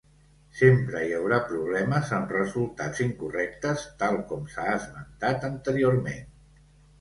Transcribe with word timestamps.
Sempre 0.59 1.01
hi 1.07 1.11
haurà 1.17 1.37
problemes 1.49 2.13
amb 2.19 2.33
resultats 2.35 3.03
incorrectes 3.05 3.85
tal 4.01 4.19
com 4.33 4.49
s'ha 4.55 4.67
esmentat 4.79 5.47
anteriorment. 5.53 6.27